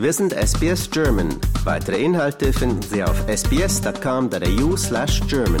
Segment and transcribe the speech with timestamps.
[0.00, 1.28] Wir sind SBS German.
[1.64, 5.60] Weitere Inhalte finden Sie auf sbs.com.au slash German.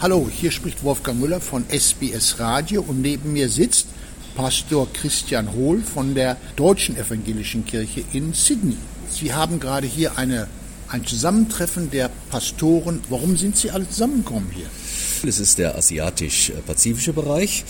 [0.00, 3.88] Hallo, hier spricht Wolfgang Müller von SBS Radio und neben mir sitzt
[4.36, 8.78] Pastor Christian Hohl von der Deutschen Evangelischen Kirche in Sydney.
[9.10, 10.48] Sie haben gerade hier eine,
[10.88, 13.02] ein Zusammentreffen der Pastoren.
[13.10, 14.70] Warum sind Sie alle zusammengekommen hier?
[15.28, 17.64] Es ist der asiatisch-pazifische Bereich.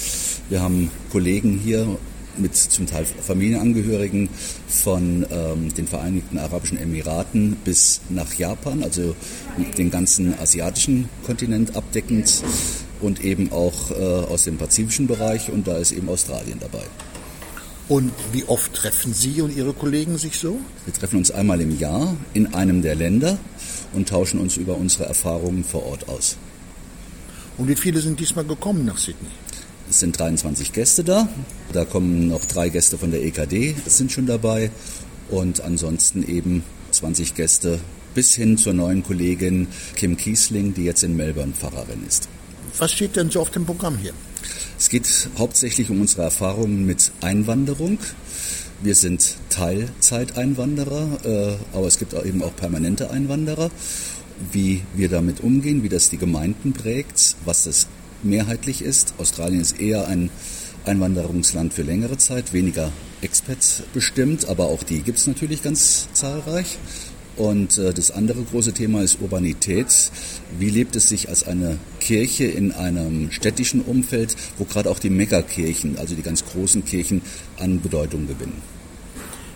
[0.48, 1.98] Wir haben Kollegen hier
[2.38, 4.28] mit zum Teil Familienangehörigen
[4.68, 9.14] von ähm, den Vereinigten Arabischen Emiraten bis nach Japan, also
[9.78, 12.42] den ganzen asiatischen Kontinent abdeckend
[13.00, 16.84] und eben auch äh, aus dem pazifischen Bereich und da ist eben Australien dabei.
[17.88, 20.58] Und wie oft treffen Sie und Ihre Kollegen sich so?
[20.84, 23.38] Wir treffen uns einmal im Jahr in einem der Länder
[23.92, 26.36] und tauschen uns über unsere Erfahrungen vor Ort aus.
[27.58, 29.30] Und wie viele sind diesmal gekommen nach Sydney?
[29.88, 31.28] Es sind 23 Gäste da.
[31.72, 34.70] Da kommen noch drei Gäste von der EKD, sind schon dabei.
[35.30, 37.80] Und ansonsten eben 20 Gäste
[38.14, 42.28] bis hin zur neuen Kollegin Kim Kiesling, die jetzt in Melbourne Pfarrerin ist.
[42.78, 44.12] Was steht denn so auf dem Programm hier?
[44.78, 47.98] Es geht hauptsächlich um unsere Erfahrungen mit Einwanderung.
[48.82, 53.70] Wir sind Teilzeiteinwanderer, äh, aber es gibt eben auch permanente Einwanderer
[54.52, 57.86] wie wir damit umgehen, wie das die Gemeinden prägt, was das
[58.22, 59.14] mehrheitlich ist.
[59.18, 60.30] Australien ist eher ein
[60.84, 66.78] Einwanderungsland für längere Zeit, weniger Expats bestimmt, aber auch die gibt es natürlich ganz zahlreich.
[67.36, 69.86] Und äh, das andere große Thema ist Urbanität.
[70.58, 75.10] Wie lebt es sich als eine Kirche in einem städtischen Umfeld, wo gerade auch die
[75.10, 77.20] Megakirchen, also die ganz großen Kirchen,
[77.58, 78.62] an Bedeutung gewinnen?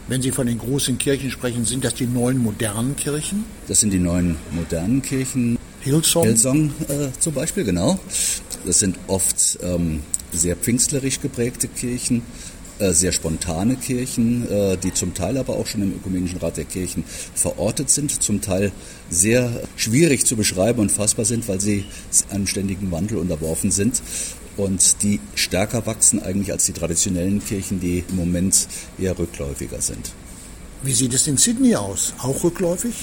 [0.08, 3.44] Wenn Sie von den großen Kirchen sprechen, sind das die neuen modernen Kirchen?
[3.69, 5.56] Das sind die neuen modernen Kirchen.
[5.83, 6.25] Hillsong?
[6.25, 7.98] Hillsong äh, zum Beispiel, genau.
[8.64, 10.00] Das sind oft ähm,
[10.33, 12.22] sehr pfingstlerisch geprägte Kirchen,
[12.78, 16.65] äh, sehr spontane Kirchen, äh, die zum Teil aber auch schon im Ökumenischen Rat der
[16.65, 17.04] Kirchen
[17.34, 18.72] verortet sind, zum Teil
[19.09, 21.84] sehr schwierig zu beschreiben und fassbar sind, weil sie
[22.31, 24.03] einem ständigen Wandel unterworfen sind
[24.56, 30.12] und die stärker wachsen eigentlich als die traditionellen Kirchen, die im Moment eher rückläufiger sind.
[30.82, 32.15] Wie sieht es in Sydney aus?
[32.19, 32.94] Auch rückläufig?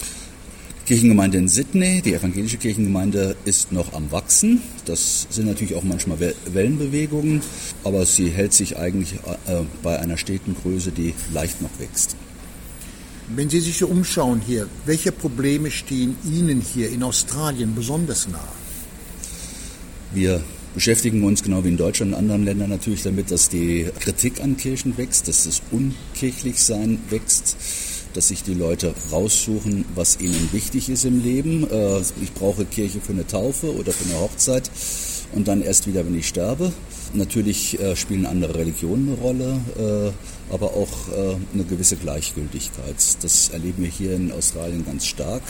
[0.88, 4.62] Kirchengemeinde in Sydney, die evangelische Kirchengemeinde ist noch am Wachsen.
[4.86, 7.42] Das sind natürlich auch manchmal Wellenbewegungen,
[7.84, 12.16] aber sie hält sich eigentlich äh, bei einer steten Größe, die leicht noch wächst.
[13.28, 18.40] Wenn Sie sich so umschauen hier, welche Probleme stehen Ihnen hier in Australien besonders nahe?
[20.14, 20.42] Wir
[20.74, 24.56] beschäftigen uns genau wie in Deutschland und anderen Ländern natürlich damit, dass die Kritik an
[24.56, 27.58] Kirchen wächst, dass das Unkirchlichsein wächst,
[28.18, 31.70] dass sich die Leute raussuchen, was ihnen wichtig ist im Leben.
[31.70, 34.72] Äh, ich brauche Kirche für eine Taufe oder für eine Hochzeit
[35.34, 36.74] und dann erst wieder, wenn ich sterbe.
[37.14, 40.90] Natürlich äh, spielen andere Religionen eine Rolle, äh, aber auch
[41.54, 42.96] eine gewisse Gleichgültigkeit.
[43.22, 45.44] Das erleben wir hier in Australien ganz stark.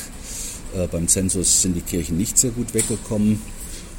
[0.91, 3.39] Beim Zensus sind die Kirchen nicht sehr gut weggekommen.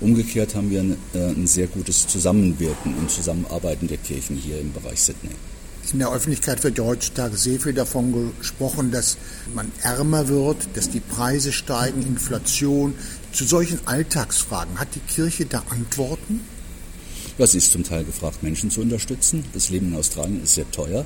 [0.00, 5.00] Umgekehrt haben wir ein, ein sehr gutes Zusammenwirken und Zusammenarbeiten der Kirchen hier im Bereich
[5.00, 5.30] Sydney.
[5.92, 9.16] In der Öffentlichkeit wird ja heutzutage sehr viel davon gesprochen, dass
[9.54, 12.94] man ärmer wird, dass die Preise steigen, Inflation.
[13.32, 16.40] Zu solchen Alltagsfragen hat die Kirche da Antworten?
[17.38, 19.44] Sie ist zum Teil gefragt, Menschen zu unterstützen.
[19.54, 21.04] Das Leben in Australien ist sehr teuer.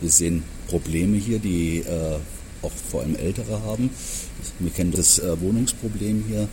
[0.00, 2.18] Wir sehen Probleme hier, die äh,
[2.64, 3.90] auch vor allem Ältere haben.
[4.58, 6.48] Wir kennen das äh, Wohnungsproblem hier.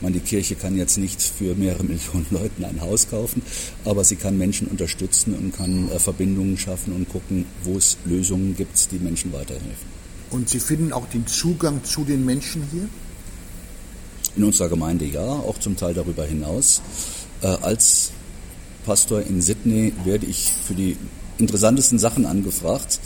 [0.00, 3.42] Man, die Kirche kann jetzt nicht für mehrere Millionen Leuten ein Haus kaufen,
[3.84, 8.56] aber sie kann Menschen unterstützen und kann äh, Verbindungen schaffen und gucken, wo es Lösungen
[8.56, 10.00] gibt, die Menschen weiterhelfen.
[10.30, 12.88] Und Sie finden auch den Zugang zu den Menschen hier?
[14.36, 16.82] In unserer Gemeinde ja, auch zum Teil darüber hinaus.
[17.42, 18.12] Äh, als
[18.86, 20.96] Pastor in Sydney werde ich für die
[21.40, 23.00] interessantesten Sachen angefragt.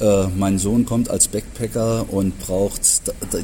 [0.00, 2.80] Äh, mein Sohn kommt als Backpacker und braucht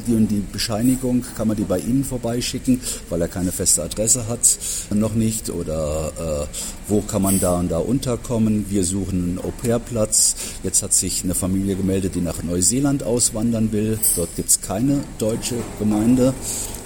[0.07, 4.27] die und die Bescheinigung, kann man die bei Ihnen vorbeischicken, weil er keine feste Adresse
[4.27, 4.57] hat,
[4.93, 5.49] noch nicht.
[5.49, 6.55] Oder äh,
[6.87, 8.65] wo kann man da und da unterkommen?
[8.69, 10.35] Wir suchen einen Au-pair-Platz.
[10.63, 13.99] Jetzt hat sich eine Familie gemeldet, die nach Neuseeland auswandern will.
[14.15, 16.33] Dort gibt es keine deutsche Gemeinde,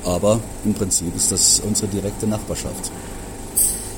[0.04, 2.92] aber im Prinzip ist das unsere direkte Nachbarschaft.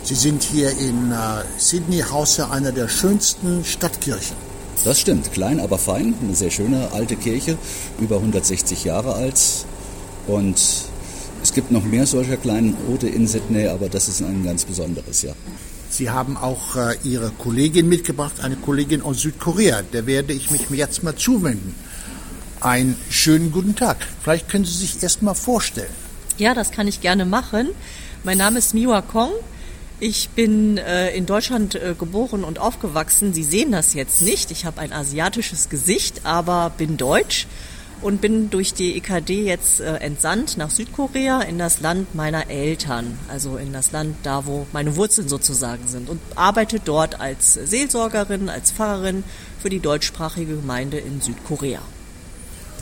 [0.06, 1.16] Sie sind hier in äh,
[1.58, 4.38] Sydney Haus einer der schönsten Stadtkirchen.
[4.84, 7.58] Das stimmt, klein, aber fein, eine sehr schöne alte Kirche,
[8.00, 9.42] über 160 Jahre alt.
[10.28, 10.62] Und
[11.42, 15.24] es gibt noch mehr solcher kleinen Orte in Sydney, aber das ist ein ganz besonderes,
[15.24, 15.34] ja.
[15.90, 19.82] Sie haben auch äh, Ihre Kollegin mitgebracht, eine Kollegin aus Südkorea.
[19.82, 21.74] Der werde ich mich jetzt mal zuwenden.
[22.62, 24.06] Einen schönen guten Tag.
[24.22, 25.90] Vielleicht können Sie sich erst mal vorstellen.
[26.38, 27.70] Ja, das kann ich gerne machen.
[28.24, 29.32] Mein Name ist Miwa Kong.
[30.00, 33.34] Ich bin äh, in Deutschland äh, geboren und aufgewachsen.
[33.34, 34.52] Sie sehen das jetzt nicht.
[34.52, 37.48] Ich habe ein asiatisches Gesicht, aber bin deutsch
[38.02, 43.18] und bin durch die EKD jetzt äh, entsandt nach Südkorea in das Land meiner Eltern,
[43.30, 48.50] also in das Land da, wo meine Wurzeln sozusagen sind und arbeite dort als Seelsorgerin,
[48.50, 49.24] als Pfarrerin
[49.62, 51.82] für die deutschsprachige Gemeinde in Südkorea.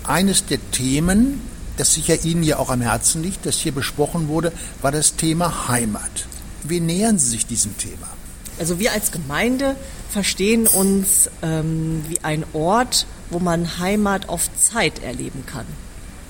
[0.04, 1.42] Eines der Themen,
[1.78, 4.52] das sicher Ihnen ja auch am Herzen liegt, das hier besprochen wurde,
[4.82, 6.23] war das Thema Heimat.
[6.64, 8.08] Wie nähern Sie sich diesem Thema?
[8.60, 9.76] Also wir als Gemeinde
[10.10, 15.66] verstehen uns ähm, wie ein Ort, wo man Heimat auf Zeit erleben kann.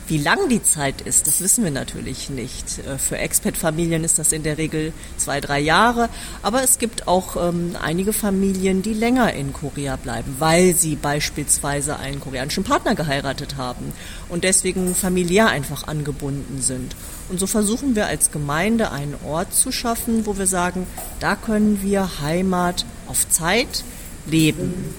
[0.05, 2.79] Wie lang die Zeit ist, das wissen wir natürlich nicht.
[2.79, 6.09] Äh, für Expat-Familien ist das in der Regel zwei, drei Jahre.
[6.41, 11.99] Aber es gibt auch ähm, einige Familien, die länger in Korea bleiben, weil sie beispielsweise
[11.99, 13.93] einen koreanischen Partner geheiratet haben
[14.27, 16.97] und deswegen familiär einfach angebunden sind.
[17.29, 20.85] Und so versuchen wir als Gemeinde einen Ort zu schaffen, wo wir sagen,
[21.21, 23.85] da können wir Heimat auf Zeit
[24.25, 24.93] leben.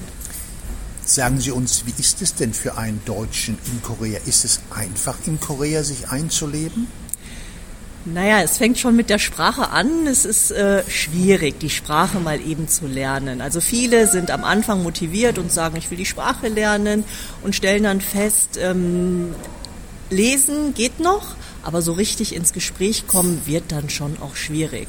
[1.06, 4.19] Sagen Sie uns, wie ist es denn für einen Deutschen in Korea?
[4.25, 6.87] Ist es einfach in Korea sich einzuleben?
[8.06, 10.06] Naja, es fängt schon mit der Sprache an.
[10.06, 13.43] Es ist äh, schwierig, die Sprache mal eben zu lernen.
[13.43, 17.05] Also viele sind am Anfang motiviert und sagen, ich will die Sprache lernen
[17.43, 19.35] und stellen dann fest, ähm,
[20.11, 24.89] lesen geht noch, aber so richtig ins Gespräch kommen wird dann schon auch schwierig.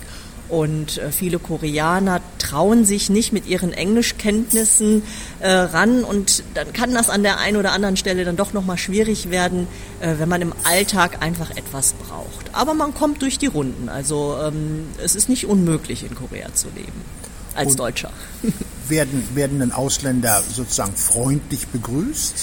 [0.49, 5.01] Und äh, viele Koreaner trauen sich nicht mit ihren Englischkenntnissen
[5.39, 8.77] äh, ran und dann kann das an der einen oder anderen Stelle dann doch nochmal
[8.77, 9.67] schwierig werden,
[9.99, 12.53] äh, wenn man im Alltag einfach etwas braucht.
[12.53, 13.89] Aber man kommt durch die Runden.
[13.89, 17.01] Also ähm, es ist nicht unmöglich in Korea zu leben
[17.55, 18.11] als und Deutscher.
[18.87, 22.35] werden, werden denn Ausländer sozusagen freundlich begrüßt?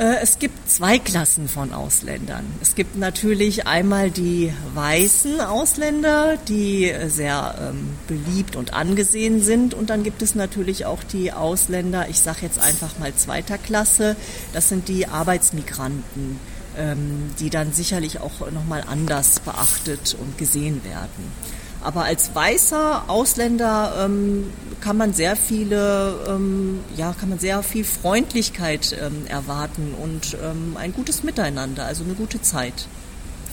[0.00, 2.46] Äh, es gibt zwei Klassen von Ausländern.
[2.62, 9.74] Es gibt natürlich einmal die weißen Ausländer, die sehr ähm, beliebt und angesehen sind.
[9.74, 14.16] Und dann gibt es natürlich auch die Ausländer, ich sage jetzt einfach mal zweiter Klasse,
[14.54, 16.40] das sind die Arbeitsmigranten,
[16.78, 21.30] ähm, die dann sicherlich auch nochmal anders beachtet und gesehen werden.
[21.82, 24.50] Aber als weißer Ausländer ähm,
[24.80, 30.76] kann man sehr viele, ähm, ja, kann man sehr viel Freundlichkeit ähm, erwarten und ähm,
[30.76, 32.86] ein gutes Miteinander, also eine gute Zeit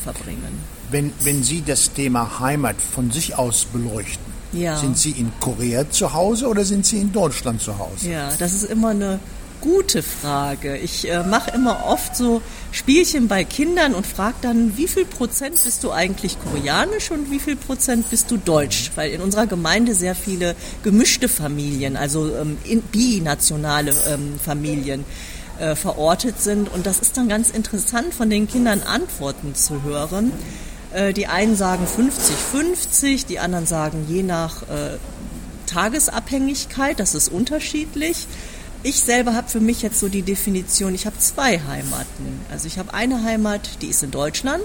[0.04, 0.64] verbringen.
[0.90, 4.78] Wenn, wenn Sie das Thema Heimat von sich aus beleuchten, ja.
[4.78, 8.10] sind Sie in Korea zu Hause oder sind Sie in Deutschland zu Hause?
[8.10, 9.20] Ja, das ist immer eine
[9.62, 10.78] gute Frage.
[10.78, 15.62] Ich äh, mache immer oft so Spielchen bei Kindern und frage dann, wie viel Prozent
[15.64, 18.92] bist du eigentlich koreanisch und wie viel Prozent bist du deutsch?
[18.96, 22.58] Weil in unserer Gemeinde sehr viele gemischte Familien, also ähm,
[22.92, 25.06] binationale ähm, Familien
[25.60, 26.72] äh, verortet sind.
[26.72, 30.32] Und das ist dann ganz interessant, von den Kindern Antworten zu hören.
[30.94, 34.98] Äh, die einen sagen 50-50, die anderen sagen je nach äh,
[35.68, 38.28] Tagesabhängigkeit, das ist unterschiedlich.
[38.84, 42.42] Ich selber habe für mich jetzt so die Definition, ich habe zwei Heimaten.
[42.52, 44.64] Also ich habe eine Heimat, die ist in Deutschland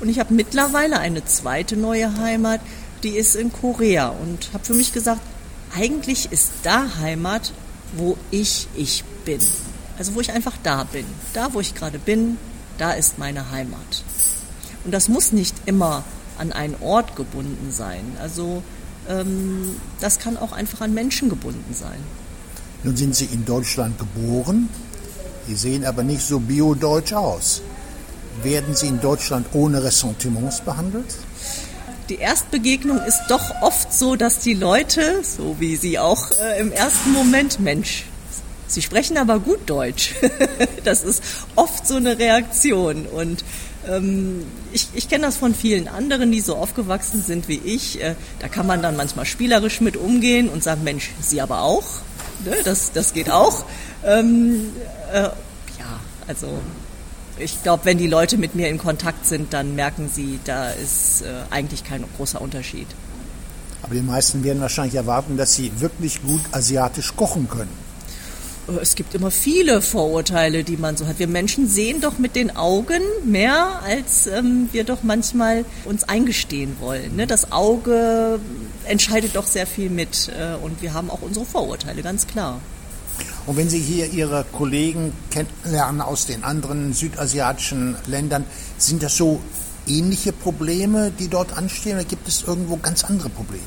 [0.00, 2.60] und ich habe mittlerweile eine zweite neue Heimat,
[3.02, 5.20] die ist in Korea und habe für mich gesagt,
[5.74, 7.52] eigentlich ist da Heimat,
[7.96, 9.40] wo ich ich bin.
[9.98, 11.06] Also wo ich einfach da bin.
[11.32, 12.36] Da, wo ich gerade bin,
[12.78, 14.04] da ist meine Heimat.
[14.84, 16.04] Und das muss nicht immer
[16.38, 18.04] an einen Ort gebunden sein.
[18.20, 18.62] Also
[19.08, 21.98] ähm, das kann auch einfach an Menschen gebunden sein.
[22.86, 24.68] Nun sind Sie in Deutschland geboren,
[25.48, 27.60] Sie sehen aber nicht so biodeutsch aus.
[28.44, 31.16] Werden Sie in Deutschland ohne Ressentiments behandelt?
[32.08, 36.70] Die Erstbegegnung ist doch oft so, dass die Leute, so wie Sie auch äh, im
[36.70, 38.04] ersten Moment, Mensch,
[38.68, 40.14] Sie sprechen aber gut Deutsch.
[40.84, 41.24] das ist
[41.56, 43.06] oft so eine Reaktion.
[43.06, 43.44] Und
[43.88, 48.00] ähm, ich, ich kenne das von vielen anderen, die so aufgewachsen sind wie ich.
[48.00, 51.86] Äh, da kann man dann manchmal spielerisch mit umgehen und sagen, Mensch, Sie aber auch.
[52.44, 52.56] Ne?
[52.64, 53.64] Das, das geht auch.
[54.04, 54.72] Ähm,
[55.12, 55.32] äh, ja,
[56.26, 56.58] also
[57.38, 61.22] ich glaube, wenn die Leute mit mir in Kontakt sind, dann merken sie, da ist
[61.22, 62.86] äh, eigentlich kein großer Unterschied.
[63.82, 67.85] Aber die meisten werden wahrscheinlich erwarten, dass sie wirklich gut asiatisch kochen können.
[68.82, 71.20] Es gibt immer viele Vorurteile, die man so hat.
[71.20, 76.76] Wir Menschen sehen doch mit den Augen mehr, als ähm, wir doch manchmal uns eingestehen
[76.80, 77.14] wollen.
[77.14, 77.28] Ne?
[77.28, 78.40] Das Auge
[78.84, 82.60] entscheidet doch sehr viel mit äh, und wir haben auch unsere Vorurteile, ganz klar.
[83.46, 88.44] Und wenn Sie hier Ihre Kollegen kennenlernen aus den anderen südasiatischen Ländern,
[88.78, 89.40] sind das so
[89.86, 93.62] ähnliche Probleme, die dort anstehen, oder gibt es irgendwo ganz andere Probleme?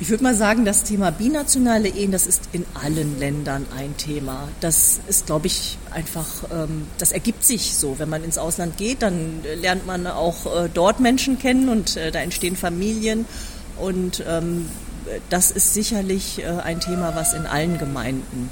[0.00, 4.48] Ich würde mal sagen, das Thema binationale Ehen, das ist in allen Ländern ein Thema.
[4.60, 7.98] Das ist, glaube ich, einfach, ähm, das ergibt sich so.
[7.98, 12.12] Wenn man ins Ausland geht, dann lernt man auch äh, dort Menschen kennen und äh,
[12.12, 13.26] da entstehen Familien.
[13.76, 14.68] Und ähm,
[15.30, 18.50] das ist sicherlich äh, ein Thema, was in allen Gemeinden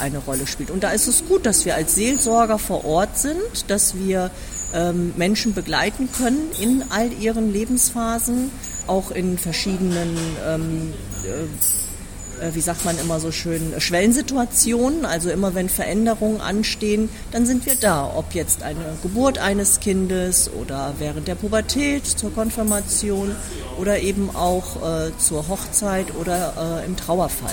[0.00, 0.70] eine Rolle spielt.
[0.70, 4.30] Und da ist es gut, dass wir als Seelsorger vor Ort sind, dass wir
[5.16, 8.50] Menschen begleiten können in all ihren Lebensphasen,
[8.86, 10.14] auch in verschiedenen
[10.46, 10.92] ähm,
[12.40, 15.04] äh, wie sagt man immer so schön, Schwellensituationen.
[15.04, 18.10] Also immer wenn Veränderungen anstehen, dann sind wir da.
[18.14, 23.34] Ob jetzt eine Geburt eines Kindes oder während der Pubertät, zur Konfirmation
[23.78, 27.50] oder eben auch äh, zur Hochzeit oder äh, im Trauerfall.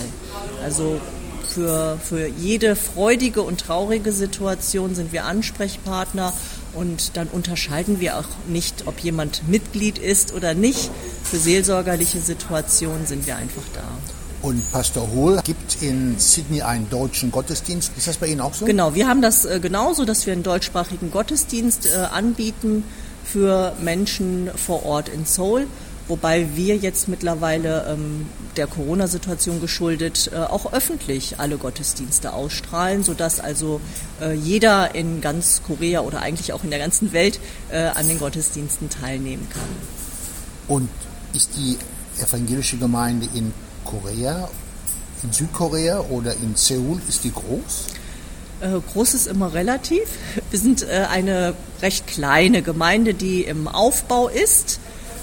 [0.63, 0.99] Also
[1.47, 6.33] für, für jede freudige und traurige Situation sind wir Ansprechpartner
[6.75, 10.91] und dann unterscheiden wir auch nicht, ob jemand Mitglied ist oder nicht.
[11.23, 13.83] Für seelsorgerliche Situationen sind wir einfach da.
[14.41, 17.91] Und Pastor Hohl gibt in Sydney einen deutschen Gottesdienst.
[17.97, 18.65] Ist das bei Ihnen auch so?
[18.65, 22.83] Genau, wir haben das äh, genauso, dass wir einen deutschsprachigen Gottesdienst äh, anbieten
[23.23, 25.65] für Menschen vor Ort in Seoul.
[26.07, 33.39] Wobei wir jetzt mittlerweile ähm, der Corona-Situation geschuldet äh, auch öffentlich alle Gottesdienste ausstrahlen, sodass
[33.39, 33.81] also
[34.21, 37.39] äh, jeder in ganz Korea oder eigentlich auch in der ganzen Welt
[37.71, 39.61] äh, an den Gottesdiensten teilnehmen kann.
[40.67, 40.89] Und
[41.33, 41.77] ist die
[42.21, 43.51] evangelische Gemeinde in
[43.83, 44.47] Korea,
[45.23, 47.87] in Südkorea oder in Seoul, ist die groß?
[48.61, 50.03] Äh, groß ist immer relativ.
[50.49, 54.79] Wir sind äh, eine recht kleine Gemeinde, die im Aufbau ist.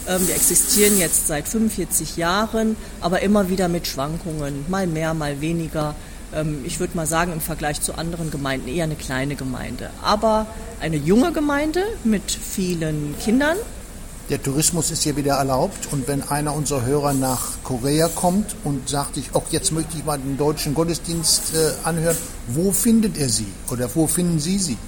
[0.08, 5.40] Ähm, wir existieren jetzt seit 45 Jahren, aber immer wieder mit Schwankungen, mal mehr, mal
[5.40, 5.94] weniger.
[6.34, 9.90] Ähm, ich würde mal sagen, im Vergleich zu anderen Gemeinden eher eine kleine Gemeinde.
[10.02, 10.46] Aber
[10.80, 13.56] eine junge Gemeinde mit vielen Kindern.
[14.28, 18.88] Der Tourismus ist hier wieder erlaubt und wenn einer unserer Hörer nach Korea kommt und
[18.88, 22.16] sagt, ich, auch jetzt möchte ich mal den deutschen Gottesdienst äh, anhören,
[22.48, 24.78] wo findet er sie oder wo finden Sie sie?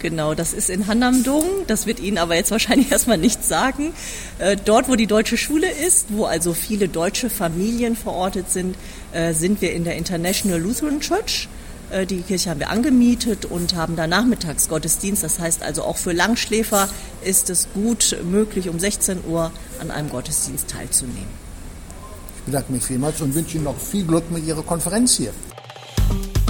[0.00, 1.44] Genau, das ist in Hannamdong.
[1.66, 3.92] Das wird Ihnen aber jetzt wahrscheinlich erstmal nichts sagen.
[4.38, 8.76] Äh, dort, wo die deutsche Schule ist, wo also viele deutsche Familien verortet sind,
[9.12, 11.48] äh, sind wir in der International Lutheran Church.
[11.90, 15.22] Äh, die Kirche haben wir angemietet und haben da Nachmittagsgottesdienst.
[15.22, 16.88] Das heißt also auch für Langschläfer
[17.22, 21.50] ist es gut möglich, um 16 Uhr an einem Gottesdienst teilzunehmen.
[22.38, 25.32] Ich bedanke mich vielmals und wünsche Ihnen noch viel Glück mit Ihrer Konferenz hier.